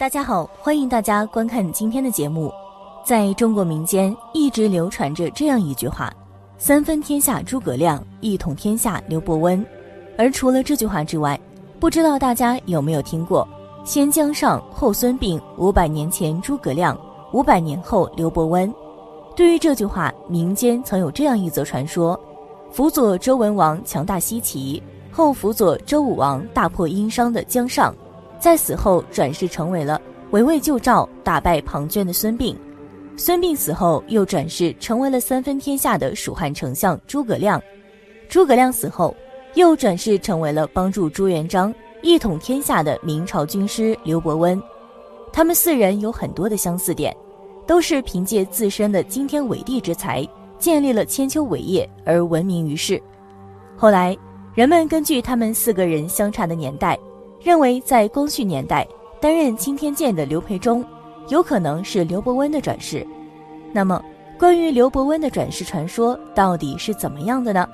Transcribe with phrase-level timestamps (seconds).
[0.00, 2.50] 大家好，欢迎大家观看今天的节目。
[3.04, 6.10] 在中国民间一直流传着这样一句话
[6.56, 9.62] ：“三分天下诸葛亮，一统天下刘伯温。”
[10.16, 11.38] 而除了这句话之外，
[11.78, 13.46] 不知道大家有没有听过
[13.84, 16.98] “先姜尚，后孙膑，五百年前诸葛亮，
[17.34, 18.72] 五百年后刘伯温”？
[19.36, 22.18] 对于这句话，民间曾有这样一则传说：
[22.72, 24.82] 辅佐周文王强大西岐，
[25.12, 27.94] 后辅佐周武王大破殷商的姜尚。
[28.40, 32.56] 在死后转世成为了围魏救赵、打败庞涓的孙膑，
[33.14, 37.62] 孙膑死后又转世成为了三分天下的蜀汉丞相诸葛亮，
[38.30, 39.14] 诸葛亮死后
[39.54, 44.60] 又转世成为了帮助朱元璋一统天下的明朝军师刘伯温。
[45.32, 47.14] 他们四人有很多的相似点，
[47.66, 50.26] 都是凭借自身的惊天伟地之才
[50.58, 53.00] 建立了千秋伟业而闻名于世。
[53.76, 54.16] 后来，
[54.54, 56.98] 人们根据他们四个人相差的年代。
[57.42, 58.86] 认为在光绪年代
[59.20, 60.84] 担任钦天监的刘培忠，
[61.28, 63.06] 有可能是刘伯温的转世。
[63.72, 64.02] 那么，
[64.38, 67.68] 关于刘伯温的转世传说到底是怎么样的呢？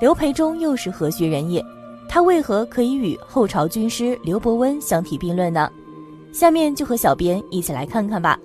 [0.00, 1.64] 刘培忠又是何许人也？
[2.08, 5.70] 他为何可以与后朝军师刘伯温相提并论呢？
[6.32, 8.38] 下面就和小编一起来看看吧。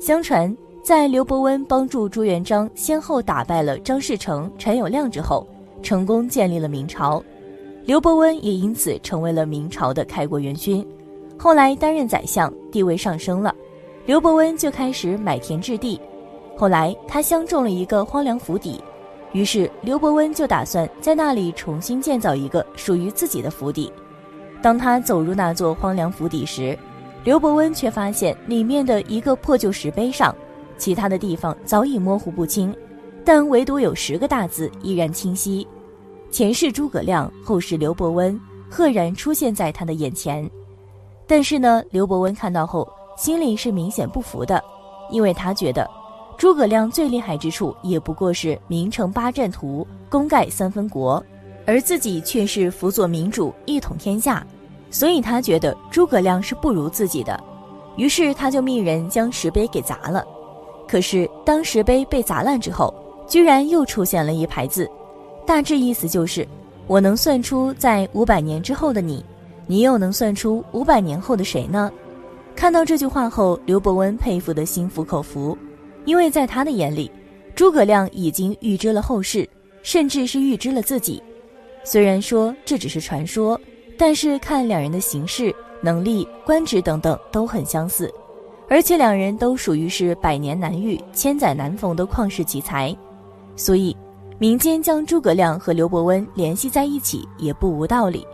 [0.00, 5.46] 相传，在刘伯温帮助朱元璋先后打败了张士诚、陈友谅之后，
[5.82, 7.22] 成功建立了明朝。
[7.86, 10.84] 刘伯温也因此成为了明朝的开国元勋，
[11.36, 13.54] 后来担任宰相，地位上升了。
[14.06, 16.00] 刘伯温就开始买田置地，
[16.56, 18.82] 后来他相中了一个荒凉府邸，
[19.32, 23.92] 于是刘伯温就打算在那里重新建造一个属于自己的府邸。
[24.62, 26.78] 当他走入那座荒凉府邸时，
[27.22, 30.34] 刘伯温却发现里面的一个破旧石碑上，
[30.78, 32.74] 其他的地方早已模糊不清，
[33.26, 35.66] 但唯独有十个大字依然清晰。
[36.34, 38.36] 前世诸葛亮，后世刘伯温，
[38.68, 40.50] 赫然出现在他的眼前。
[41.28, 44.60] 但是呢，刘伯温看到后，心里是明显不服的，
[45.12, 45.88] 因为他觉得，
[46.36, 51.24] 诸葛亮最厉害之处也不过是名成八阵图，功盖三分国，
[51.66, 54.44] 而自己却是辅佐明主，一统天下，
[54.90, 57.40] 所以他觉得诸葛亮是不如自己的。
[57.96, 60.26] 于是他就命人将石碑给砸了。
[60.88, 62.92] 可是当石碑被砸烂之后，
[63.24, 64.90] 居然又出现了一排字。
[65.46, 66.46] 大致意思就是，
[66.86, 69.24] 我能算出在五百年之后的你，
[69.66, 71.92] 你又能算出五百年后的谁呢？
[72.56, 75.56] 看到这句话后，刘伯温佩服的心服口服，
[76.06, 77.10] 因为在他的眼里，
[77.54, 79.48] 诸葛亮已经预知了后事，
[79.82, 81.22] 甚至是预知了自己。
[81.84, 83.60] 虽然说这只是传说，
[83.98, 88.10] 但是看两人的行事、能力、官职等等都很相似，
[88.68, 92.96] 而且两人都属于是百年难遇、千载难逢的旷世奇才，
[93.56, 93.94] 所以。
[94.36, 98.26] 民间将诸葛亮和刘伯温联系在一起也不无道理，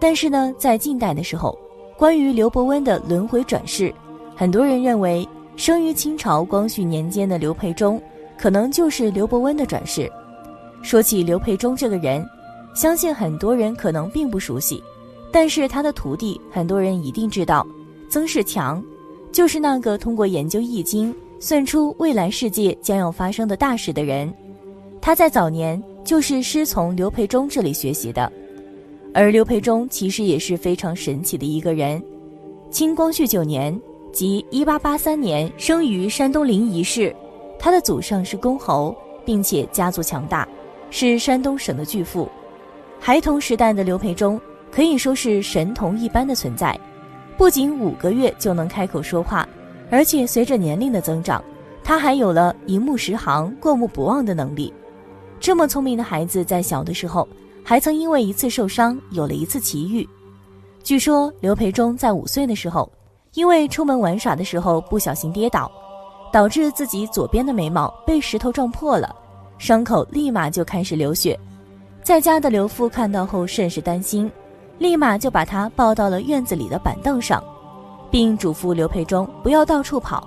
[0.00, 1.56] 但是呢，在近代的时候，
[1.98, 3.94] 关于刘伯温的轮回转世，
[4.34, 8.00] 很多人认为生于清朝光绪年间的刘培忠
[8.38, 10.10] 可能就是刘伯温的转世。
[10.80, 12.26] 说起刘培忠这个人，
[12.74, 14.82] 相信很多人可能并不熟悉，
[15.30, 17.66] 但是他的徒弟很多人一定知道，
[18.08, 18.82] 曾仕强，
[19.30, 24.32] 就是那个通过研究易经算出未来世界将要发生的大事的人。
[25.00, 28.30] 他在早年就是师从刘培忠这里学习的，
[29.14, 32.02] 而刘培忠其实也是非常神奇的一个人。
[32.70, 33.78] 清光绪九年，
[34.12, 37.14] 即一八八三年，生于山东临沂市。
[37.58, 38.94] 他的祖上是公侯，
[39.24, 40.46] 并且家族强大，
[40.90, 42.28] 是山东省的巨富。
[43.00, 46.78] 孩童时代的刘培忠可以说是神童一般的存在，
[47.36, 49.48] 不仅五个月就能开口说话，
[49.90, 51.42] 而且随着年龄的增长，
[51.82, 54.72] 他还有了一目十行、过目不忘的能力。
[55.40, 57.26] 这么聪明的孩子，在小的时候
[57.64, 60.08] 还曾因为一次受伤有了一次奇遇。
[60.82, 62.90] 据说刘培忠在五岁的时候，
[63.34, 65.70] 因为出门玩耍的时候不小心跌倒，
[66.32, 69.14] 导致自己左边的眉毛被石头撞破了，
[69.58, 71.38] 伤口立马就开始流血。
[72.02, 74.30] 在家的刘父看到后甚是担心，
[74.78, 77.42] 立马就把他抱到了院子里的板凳上，
[78.10, 80.26] 并嘱咐刘培忠不要到处跑，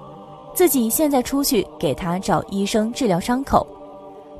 [0.53, 3.65] 自己现在出去给他找医生治疗伤口。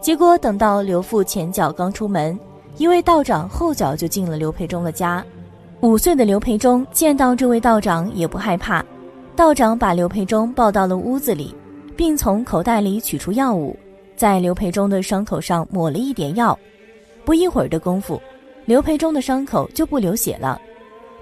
[0.01, 2.38] 结果等到刘父前脚刚出门，
[2.77, 5.24] 一位道长后脚就进了刘培忠的家。
[5.81, 8.83] 五岁的刘培忠见到这位道长也不害怕，
[9.36, 11.56] 道长把刘培忠抱到了屋子里，
[11.95, 13.77] 并从口袋里取出药物，
[14.15, 16.57] 在刘培忠的伤口上抹了一点药。
[17.24, 18.19] 不一会儿的功夫，
[18.65, 20.59] 刘培忠的伤口就不流血了。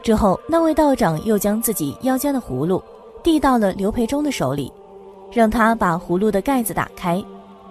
[0.02, 2.82] 之后，那位道长又将自己腰间的葫芦
[3.22, 4.72] 递到了刘培忠的手里，
[5.34, 7.22] 让他把葫芦的盖子打开。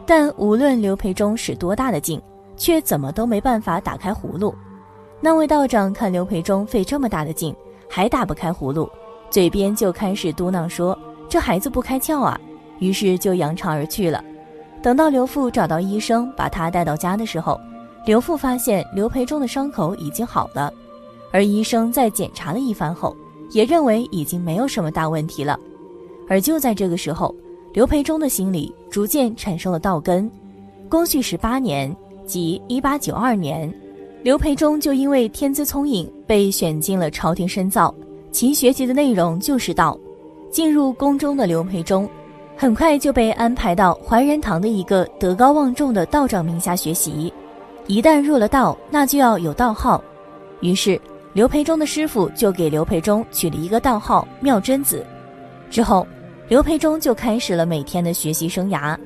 [0.08, 2.18] 但无论刘培忠使多大的劲，
[2.56, 4.54] 却怎么都没办法打开葫芦。
[5.20, 7.54] 那位道长看刘培忠费这么大的劲，
[7.90, 8.88] 还打不开葫芦，
[9.28, 12.40] 嘴边就开始嘟囔说：“这孩子不开窍啊。”
[12.80, 14.24] 于是就扬长而去了。
[14.80, 17.60] 等到刘父找到医生，把他带到家的时候，
[18.06, 20.72] 刘父发现刘培忠的伤口已经好了，
[21.30, 23.14] 而医生在检查了一番后，
[23.50, 25.60] 也认为已经没有什么大问题了。
[26.30, 27.34] 而就在这个时候，
[27.72, 30.30] 刘培忠的心里逐渐产生了道根。
[30.88, 31.94] 光绪十八年，
[32.26, 33.72] 即一八九二年，
[34.22, 37.94] 刘培忠就因为天资聪颖，被选进了朝廷深造。
[38.32, 39.98] 其学习的内容就是道。
[40.50, 42.08] 进入宫中的刘培忠。
[42.56, 47.32] 很快就被安排到怀仁堂的一个德高望重的道长名下学习。
[47.86, 50.02] 一旦入了道，那就要有道号。
[50.60, 51.00] 于是
[51.34, 55.06] 刘培忠的师傅就给刘培忠取了一个道号“妙真子”。
[55.70, 56.04] 之后，
[56.48, 58.96] 刘培忠就开始了每天的学习生涯。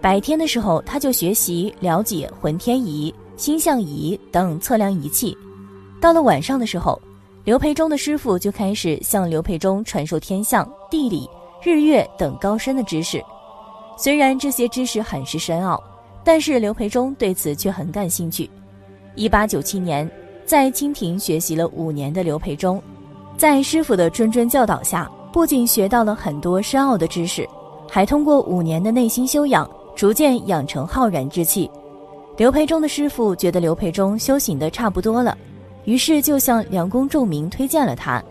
[0.00, 5.36] 白天的时候，他就学习了解浑天仪、星象仪等测量仪器。
[6.00, 7.00] 到了晚上的时候，
[7.42, 11.28] 刘培忠的师傅就开始向刘培忠传授天象、地理。
[11.64, 13.24] 日月等高深的知识，
[13.96, 15.82] 虽然这些知识很是深奥，
[16.22, 18.48] 但是刘培忠对此却很感兴趣。
[19.14, 20.08] 一八九七年，
[20.44, 22.80] 在清廷学习了五年的刘培忠，
[23.36, 27.44] 在师傅的谆谆教导下，不仅学到了很多深奥的知识，
[27.90, 31.68] 还通过五年的内心修养，逐渐养成浩然之气。
[32.36, 35.36] 刘培忠的师傅觉得刘培忠修行的差不多了，
[35.86, 38.22] 于是就向梁公仲明推荐了他。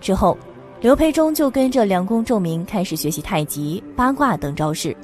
[0.00, 0.36] 之后。
[0.80, 4.96] 刘培忠就跟着梁公仲明开始学习太极、八卦等招式，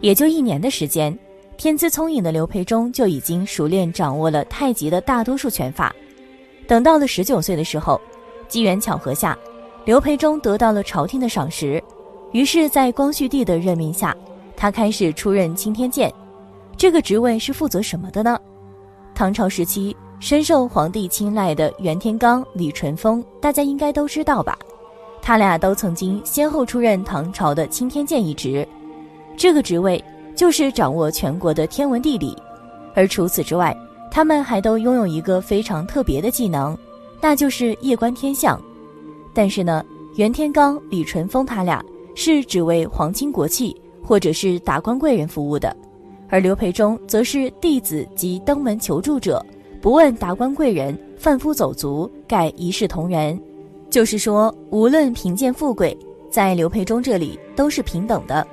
[0.00, 1.16] 也就一年的时间，
[1.56, 5.94] 天资聪颖的刘培忠就已经熟练掌握了太极的大多数拳法。
[6.66, 8.00] 等到了十九岁的时候，
[8.48, 9.38] 机缘巧合下，
[9.84, 11.82] 刘培忠得到了朝廷的赏识，
[12.30, 14.16] 于是，在光绪帝的任命下，
[14.56, 16.12] 他开始出任钦天监。
[16.76, 18.38] 这个职位是负责什么的呢？
[19.12, 24.56] 唐朝时期深受皇帝青睐的袁天罡、李淳风，大家应该都知道吧？
[25.20, 28.66] 他俩都曾经先后出任唐朝的钦天监一职，
[29.36, 30.02] 这个职位
[30.36, 32.36] 就是掌握全国的天文地理。
[32.94, 33.76] 而除此之外，
[34.12, 36.78] 他们还都拥有一个非常特别的技能，
[37.20, 38.60] 那就是夜观天象。
[39.34, 39.84] 但是呢，
[40.16, 41.84] 袁天罡、李淳风他俩
[42.14, 45.74] 是只为皇亲国戚或者是达官贵人服务的，
[46.28, 49.44] 而刘培忠则是弟子及登门求助者，
[49.80, 53.40] 不问达官贵人，贩夫走卒，盖一视同仁。
[53.90, 55.96] 就是说，无论贫贱富贵，
[56.30, 58.46] 在刘培忠这里都是平等的。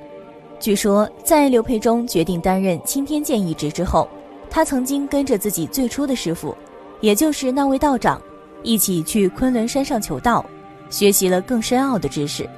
[0.58, 4.06] 据说，在刘培忠决定担任钦天监一职之后，
[4.50, 6.54] 他曾经跟着自己最初的师傅，
[7.00, 8.20] 也就是那位道长，
[8.62, 10.44] 一起去昆仑山上求道，
[10.90, 12.48] 学习了更深奥的知识。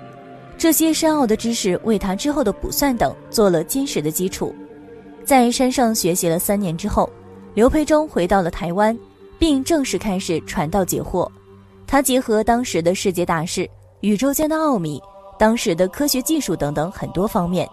[0.58, 4.54] 这些深奥的知识为他之后的卜算等做了坚实的基础。
[5.24, 7.08] 在山上学习了三年之后，
[7.54, 8.96] 刘培忠回到了台湾，
[9.38, 11.28] 并正式开始传道解惑。
[11.86, 13.68] 他结合当时的世界大事、
[14.00, 15.00] 宇宙间的奥秘、
[15.38, 17.68] 当时的科学技术等等很多方面，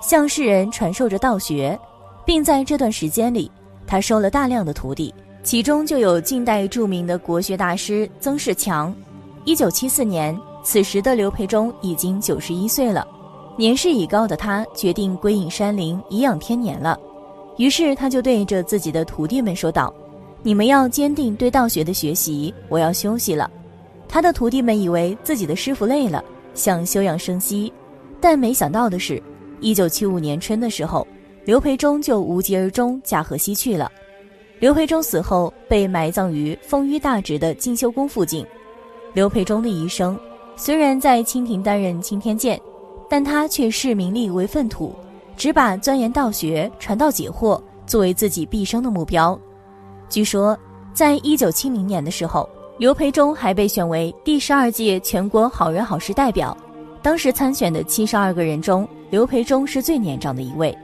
[0.00, 1.78] 向世人传授着道学，
[2.24, 3.50] 并在这段时间里，
[3.86, 5.12] 他收了大量的徒弟，
[5.42, 8.94] 其中就有近代著名的国学大师曾仕强。
[9.46, 13.06] 一九七四年，此时的刘培忠已经九十一岁了，
[13.58, 16.98] 年事已高的他决定归隐山林，颐养天年了。
[17.58, 19.92] 于是他就对着自己的徒弟们说道
[20.42, 23.50] ：“你们要坚定对道学的学习，我要休息了。”
[24.08, 26.24] 他的徒弟们以为自己的师傅累了，
[26.54, 27.70] 想休养生息，
[28.22, 29.22] 但没想到的是，
[29.60, 31.06] 一九七五年春的时候，
[31.44, 33.92] 刘培忠就无疾而终，驾鹤西去了。
[34.58, 38.42] 刘培忠死后被埋葬于丰腴大直的进修宫附近。
[39.14, 40.18] 刘培忠的一生
[40.56, 42.60] 虽然在清廷担任钦天监，
[43.08, 44.94] 但他却视名利为粪土，
[45.36, 49.38] 只把钻研道学、传道解惑作为自己毕生的目标。
[50.08, 50.58] 据说，
[50.92, 52.46] 在一九七零年的时候。
[52.76, 56.56] 刘培忠还被选为第十二届全国好人好事代表。
[57.02, 60.76] 当时参选的七十二个人中，刘培忠是最年长的一位。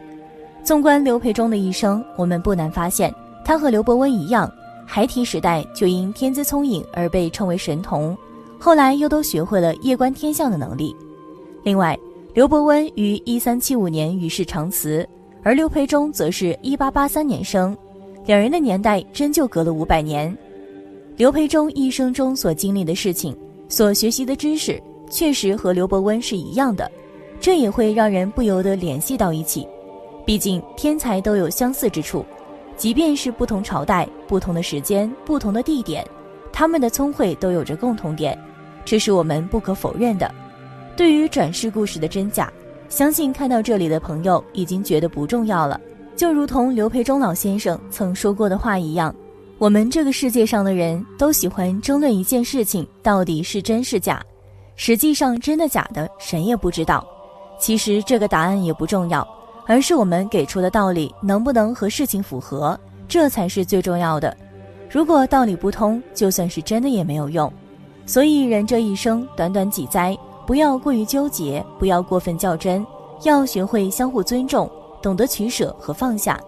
[0.62, 3.12] 纵观刘培忠的一生，我们不难发现，
[3.44, 4.48] 他和刘伯温一样，
[4.92, 8.18] 孩提时代就因天资聪颖而被称为神童，
[8.58, 10.92] 后来又都学会了夜观天象的能力。
[11.62, 11.96] 另外，
[12.34, 15.08] 刘伯温于一三七五年与世长辞，
[15.44, 17.76] 而刘培忠则是一八八三年生，
[18.26, 20.36] 两人的年代真就隔了五百年。
[21.16, 23.32] 刘培忠一生中所经历的事情，
[23.68, 26.90] 所学习的知识，确实和刘伯温是一样的，
[27.38, 29.64] 这也会让人不由得联系到一起。
[30.26, 32.24] 毕竟天才都有相似之处，
[32.80, 36.02] 即便是不同朝代、不同的时间、不同的地点，
[36.50, 38.36] 他们的聪慧都有着共同点，
[38.86, 40.34] 这是我们不可否认的。
[40.96, 42.50] 对于转世故事的真假，
[42.88, 45.78] 相信看到这里的朋友已经觉得不重要了。
[46.16, 49.14] 就如同刘培忠老先生曾说过的话一样。
[49.58, 54.24] 我们这个世界上的人都喜欢争论一件事情到底是真是假，
[54.74, 57.06] 实际上真的假的，谁也不知道。
[57.58, 59.26] 其实这个答案也不重要，
[59.70, 64.36] 而是我们给出的道理能不能和事情符合，这才是最重要的。
[64.90, 67.50] 如果道理不通，就算是真的也没有用。
[68.04, 72.84] 所以人这一生短短几载，不要过于纠结，不要过分较真，
[73.22, 74.68] 要学会相互尊重，
[75.00, 76.40] 懂得取舍和放下，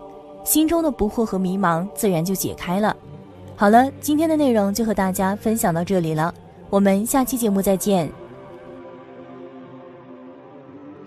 [0.43, 2.97] 心中的不惑和迷茫自然就解开了。
[3.55, 6.35] 好了，今天的内容就和大家分享到这里了，
[6.71, 8.22] 我们下期节目再见。